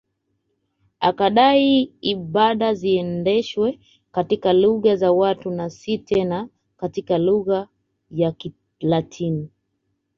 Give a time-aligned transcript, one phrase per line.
[1.09, 3.79] Akadai ibada ziendeshwe
[4.11, 7.67] katika lugha za watu na si tena katika lugha
[8.11, 8.31] ya
[8.79, 9.49] Kilatini